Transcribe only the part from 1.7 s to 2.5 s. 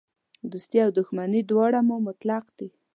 مو مطلق